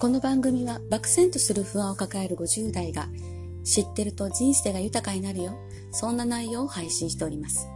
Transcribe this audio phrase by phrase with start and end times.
[0.00, 3.08] この番組は漠然とする不安を抱える50代が
[3.64, 5.56] 知ってると人生が豊かになるよ。
[5.92, 7.68] そんな内容を配信しております。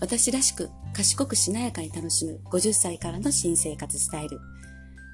[0.00, 4.38] 私らしく賢くしなやかに楽しむ50歳からの新生活スタイル。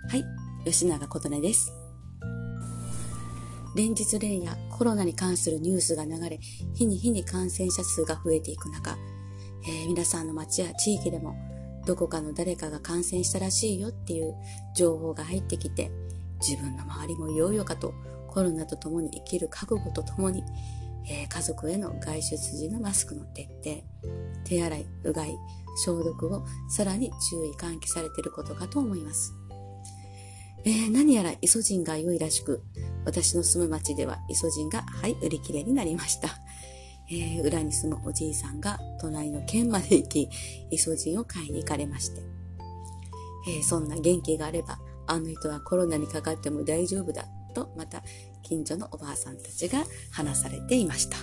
[0.09, 0.25] はい、
[0.65, 1.73] 吉永琴音です。
[3.77, 6.41] 連日連夜コロナに関するニュースが流れ、
[6.75, 8.97] 日に日に感染者数が増えていく中、
[9.67, 11.35] えー、皆さんの街や地域でも
[11.87, 14.35] どこかの誰かが感染したらしいよっていう
[14.77, 15.91] 情報が入ってきて、
[16.47, 17.95] 自分の周りもいよいよかと
[18.29, 20.43] コロナと共に生きる覚悟と共に、
[21.09, 23.85] えー、家族への外出時のマスクの徹底、
[24.45, 25.37] 手洗い、うがい、
[25.85, 29.35] 消毒をさらに注意喚起されていることかと思います。
[30.65, 32.63] えー、何やらイソジンが良いらしく、
[33.05, 36.29] 私の住む町ではイソジンが、はい、売り切れになりました。
[37.11, 40.29] えー、裏に住むおじいさんが隣の県まで行き、
[40.71, 42.23] イソジンを買いに行かれまして。
[43.49, 48.03] えー、そんな元気があれば、あの人はコロナにかかっても大丈夫だと、また
[48.43, 51.17] 近所のおばあさんたちが話されていました。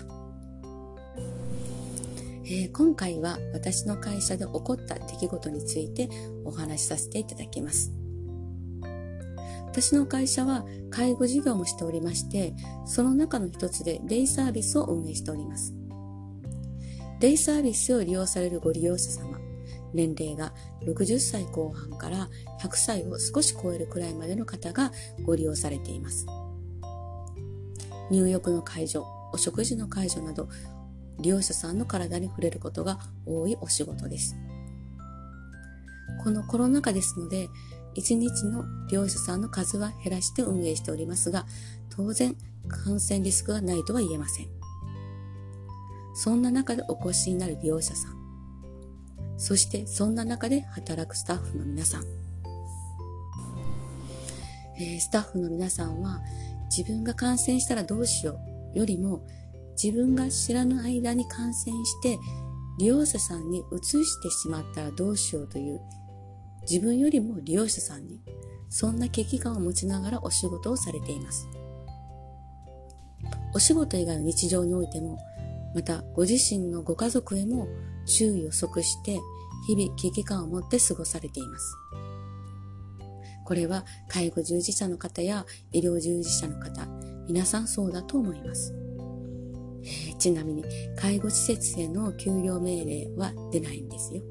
[2.45, 6.09] えー、今回は私の会社で起こった出来事について
[6.45, 7.91] お話しさせていただきます。
[9.67, 15.75] 私の会社は介護事業もしておりまして、その中の一つでデイサービスを運営しております。
[17.19, 19.38] デイサービスを利用されるご利用者様、
[19.93, 22.29] 年齢が60歳後半から
[22.61, 24.91] 100歳を少し超えるくらいまでの方が
[25.23, 26.25] ご利用されています。
[28.11, 30.49] 入浴の介助、お食事の介助など、
[31.19, 34.35] 利用者さんの体に触れることが多いお仕事です。
[36.23, 37.49] このコロナ禍ですので、
[37.95, 41.45] 1日の利用者さんの数は減らして運営しておりますが、
[41.89, 42.35] 当然
[42.67, 44.47] 感染リスクがないとは言えません。
[46.15, 48.18] そんな中でお越しになる利用者さん、
[49.39, 52.03] そしてそんな中で働くスタッフの皆さん、
[54.77, 56.19] えー、スタッフの皆さんは
[56.69, 58.37] 自分が感染したらどうしよ
[58.75, 59.25] うよりも
[59.81, 62.19] 自分が知らぬ間に感染して
[62.77, 65.79] 利用者さんに移してしまったらどうしようという
[66.69, 68.21] 自分よりも利用者さんに
[68.69, 71.47] そんな危機感を持ちながらお仕事をされています。
[73.53, 75.17] お仕事以外の日常においても、
[75.73, 77.67] またご自身のご家族へも
[78.05, 79.19] 注意を即して
[79.67, 81.75] 日々危機感を持って過ごされています。
[83.45, 86.87] これは介護従事者の方や医療従事者の方、
[87.27, 88.75] 皆さんそうだと思います。
[90.19, 90.63] ちなみに
[90.95, 94.21] 介護施設への休業命令は出ないんですよ。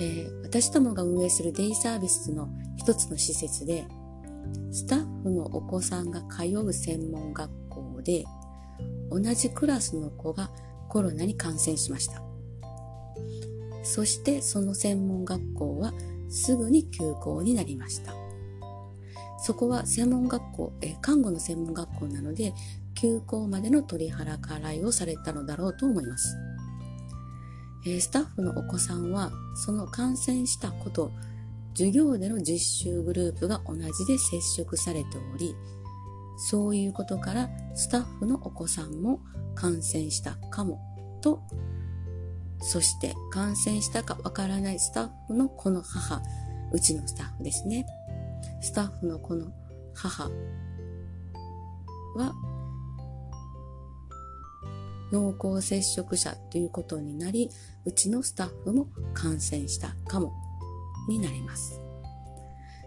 [0.00, 3.84] えー、私どもが運営するデイサービスの一つの施設で、
[4.70, 8.24] スタッフのお子さんが通う専門学校で、
[9.10, 10.50] 同じクラスの子が
[10.88, 12.27] コロナに感染しました。
[13.82, 15.92] そしてその専門学校は
[16.28, 18.12] すぐに休校になりました。
[19.40, 22.52] そこは専門学校、え看護の専門学校なので、
[22.94, 26.36] 休校までの取り払いをされたのだろうと思います。
[27.86, 31.12] えスタッフのお子さんはその感染したこと
[31.74, 32.58] 授業での実
[32.90, 35.54] 習グループが同じで接触されており
[36.36, 39.20] そういうことからスタッフのお子さんも
[39.54, 40.80] 感染したかも
[41.20, 41.40] と
[42.60, 46.20] そして感染したかわからないスタッフのこの母
[46.72, 47.86] うちのスタッフですね
[48.60, 49.52] スタッフのこの
[49.94, 50.24] 母
[52.16, 52.34] は
[55.10, 57.50] 濃厚接触者ということになり、
[57.84, 60.32] うちのスタッフも感染したかも
[61.08, 61.80] になります。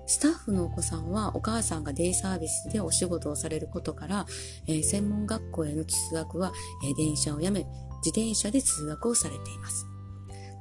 [0.05, 4.25] スタッフのお子さんはお母さんがデイサービスでお仕事をされることから、
[4.67, 6.51] えー、専門学校への通学は、
[6.83, 7.65] えー、電車をやめ、
[8.03, 9.85] 自転車で通学をされています。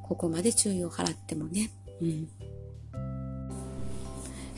[0.02, 1.70] ここまで注意を払ってもね、
[2.00, 2.28] うん。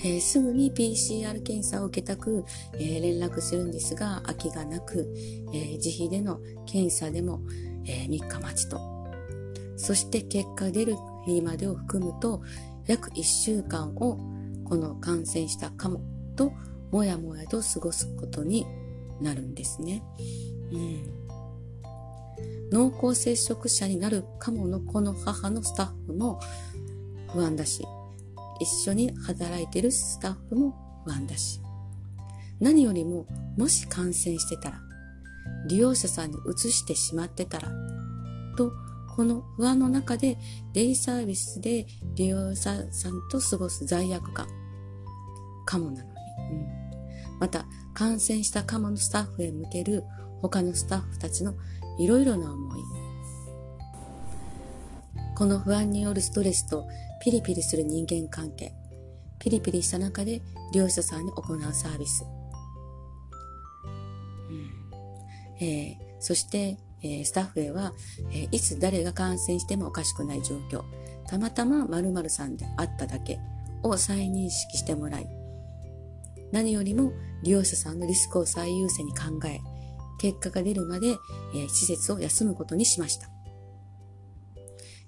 [0.04, 2.44] えー、すぐに PCR 検査を受けたく、
[2.75, 5.15] えー、連絡するんですが、空きがなく、
[5.53, 7.41] えー、自費での検査でも、
[7.84, 8.81] え3日待ちと。
[9.76, 10.96] そして結果出る
[11.26, 12.43] 日までを含むと、
[12.87, 14.19] 約1週間を
[14.64, 16.00] この感染したかも
[16.37, 16.52] と、
[16.90, 18.67] もやもやと過ごすことに
[19.20, 20.02] なるんですね。
[20.73, 20.91] うん、
[22.72, 26.40] 濃厚接触者になるかものこの母のスタッフも
[27.32, 27.84] 不安だし、
[28.60, 31.60] 一緒に働いてるスタッフも不安だし、
[32.60, 33.26] 何よりも
[33.58, 34.80] もし感染してたら、
[35.69, 37.69] 利用者さんに移してしまってたら、
[38.56, 38.72] と、
[39.14, 40.38] この不安の中で
[40.72, 44.46] デイサービスで利用者さんと過ごす罪悪感
[45.66, 46.14] かもなのに、
[47.32, 50.02] うん、また感染したカモのスタッフへ向ける
[50.40, 51.54] 他のスタッフたちの
[52.02, 52.82] いろいろな思い
[55.37, 56.87] この不安によるストレスと
[57.20, 58.72] ピリピリする人間関係。
[59.38, 60.40] ピリピリした中で
[60.72, 62.25] 利用者さんに行うサービス。
[64.50, 64.70] うん
[65.60, 67.93] えー、そして、えー、スタッフへは、
[68.31, 70.84] えー、いつ誰が感染してもおかしくない状況、
[71.26, 73.40] たまたま〇〇さんであっただけ
[73.82, 75.26] を再認識してもらい、
[76.52, 77.12] 何よりも
[77.43, 79.60] 利用者さんのリスクを最優先に考え、
[80.22, 81.19] 結果が出るまで、
[81.52, 83.28] えー、施設を休むことにしました。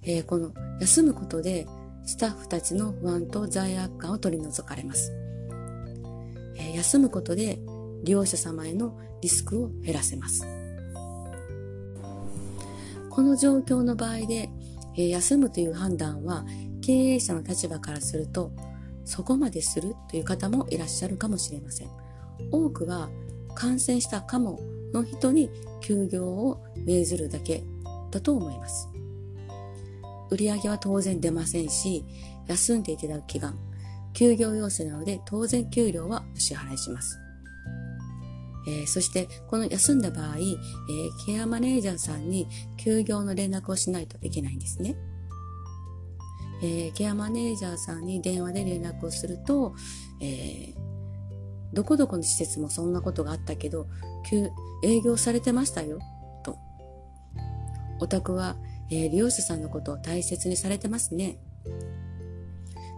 [0.03, 0.51] えー、この
[0.81, 1.65] 休むことで
[2.03, 5.13] スタッフたちの不安と罪悪感を取り除かれます。
[6.57, 7.59] えー、休むことで
[8.03, 10.45] 利用者様へのリスクを減らせます。
[13.09, 14.49] この状況の場合で、
[14.97, 16.43] えー、休むという判断は
[16.81, 18.51] 経営者の立場からすると
[19.05, 21.89] そこまでするという方もいらっしゃるかもしれません。
[22.51, 23.09] 多くは
[23.53, 25.49] 感染したかもの人に
[25.81, 27.63] 休業を命ずるだけ
[28.11, 28.89] だと思います。
[30.31, 32.03] 売上は当然出ませんし、
[32.47, 33.57] 休んでいただく期間、
[34.13, 37.19] 休業要請なので当然給料はお支払いします。
[38.67, 42.47] えー、そしてこの休んだ場合、えー、ケアマネージャーさんに
[42.77, 44.95] 休業の連絡をしないといけないんですね。
[46.63, 49.75] えー、ケアマネージャーさんに電話で連絡をすると、
[50.19, 50.73] え
[51.75, 53.87] どこどこの施設もそんなことがあったけど、
[54.81, 55.99] 営業されてましたよ、
[56.41, 56.57] と。
[57.99, 58.55] お宅は、
[58.89, 61.37] えー、利用者さんのことを大切にされてますね。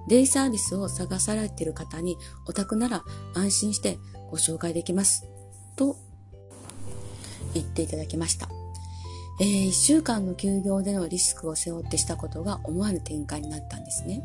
[0.08, 3.04] デイサービスを探されている方に、お宅なら
[3.34, 3.98] 安心して
[4.30, 5.28] ご紹介できます。
[5.76, 5.98] と
[7.56, 8.48] 言っていただきました。
[9.40, 14.24] えー、1週間の休業でのリスクを背負ってしたことが思わぬ展開になったんですね。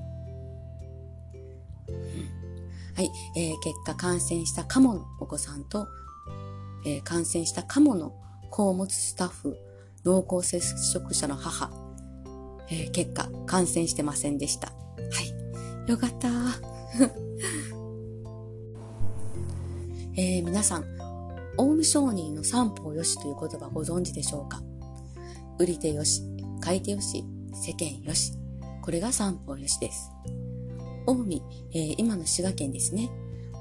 [2.94, 5.88] はい、えー、結果感染したカモのお子さんと、
[6.84, 8.14] えー、感染したカモの
[8.50, 9.56] 子を持つスタッフ、
[10.04, 11.70] 濃厚接触者の母、
[12.70, 14.68] えー、結果感染してませんでした。
[14.68, 14.74] は
[15.86, 16.28] い、よかった
[20.14, 20.84] えー、皆さん、
[21.56, 24.62] 大見商人の三方よしという言葉ご存知でしょうか？
[25.58, 26.22] 売り手よし、
[26.60, 27.24] 買い手よし、
[27.54, 28.34] 世間よし。
[28.82, 30.10] これが三方よしです。
[31.06, 33.10] 近江、えー、今の滋賀県ですね。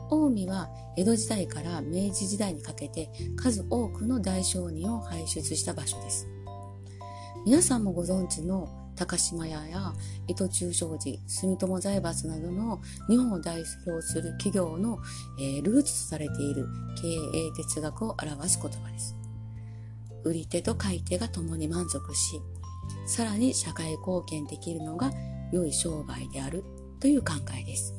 [0.10, 6.28] 近江は江戸時代から明治時代にかけて数多くの大商人を輩出した場所です。
[7.46, 9.94] 皆さんもご存知の高島屋や
[10.28, 15.00] 伊藤忠商事、住友財閥などの日本を代表する企業の、
[15.40, 16.68] えー、ルーツとされている
[17.02, 19.16] 経営哲学を表す言葉です。
[20.24, 22.42] 売り手と買い手が共に満足し、
[23.08, 25.12] さらに社会貢献できるのが
[25.52, 26.64] 良い商売である
[27.01, 27.94] という考えです。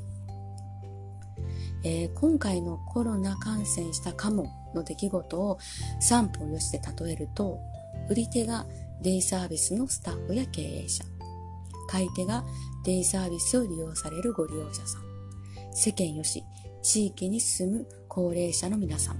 [1.85, 5.59] えー、今回のコロナ感染したカモの出来事を
[6.01, 7.59] 三歩よしで例えると、
[8.09, 8.65] 売り手が
[9.03, 11.05] デイサービスのスタッフや経営者、
[11.89, 12.45] 買い手が
[12.85, 15.03] デイサービスを利用されるご利用者さん、
[15.75, 16.45] 世間よし、
[16.83, 19.17] 地域に住む高齢者の皆さん、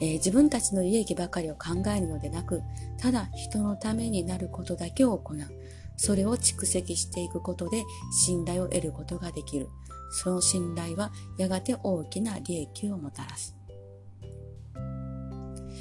[0.00, 2.62] えー、自分たちの利益ばかりを考えるのでなく、
[2.98, 5.59] ただ人のためになることだけを行う。
[6.02, 9.68] それを蓄積していくことで信頼を得ることができる。
[10.10, 13.54] その信頼はやがて大きな利益をもたらす。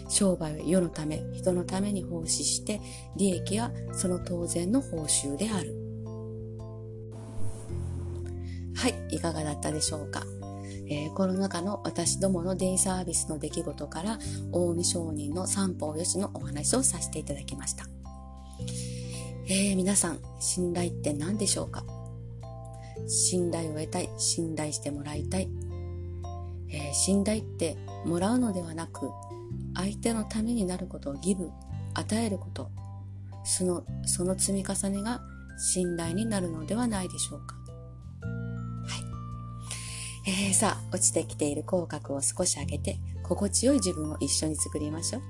[0.10, 2.82] 商売は世のため、人のために奉仕して、
[3.16, 5.74] 利益はその当然の報酬である。
[8.76, 10.24] はい、いかがだったでしょうか。
[10.90, 14.20] えー、コロナ禍の私どものデイサービスの出来事から、
[14.52, 17.99] 大見商人の三方よしのお話をさせていただきました。
[19.52, 21.84] えー、皆さん、信頼って何でしょうか？
[23.08, 25.50] 信頼を得たい、信頼してもらいたい。
[26.70, 27.76] えー、信頼って
[28.06, 29.10] もらうのではなく、
[29.74, 31.50] 相手のためになることをギブ、
[31.96, 32.70] 与えること、
[33.44, 35.20] その、その積み重ねが
[35.58, 37.56] 信頼になるのではないでしょうか。
[37.56, 38.98] は
[40.28, 40.30] い。
[40.30, 45.22] えー、さあ、落ちてきている口角を少し上げて、心地よい自分を一緒に作りましょう。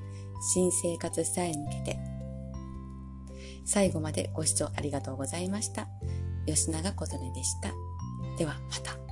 [0.53, 1.99] 新生活スタイルに向けて
[3.69, 5.87] 最後までご視聴ありがとうございました。
[6.47, 7.71] 吉永琴音でした。
[8.39, 9.08] ではまた。